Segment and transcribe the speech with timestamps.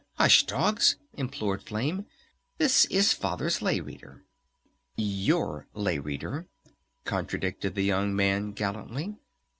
[0.15, 2.07] Hush, Dogs!" implored Flame.
[2.57, 4.23] "This is Father's Lay Reader!"
[4.97, 6.47] "Your Lay Reader!"
[7.05, 9.17] contradicted the young man gallantly.